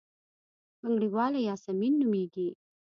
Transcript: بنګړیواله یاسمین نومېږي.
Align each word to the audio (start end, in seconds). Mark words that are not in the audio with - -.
بنګړیواله 0.79 1.39
یاسمین 1.47 1.93
نومېږي. 2.01 2.47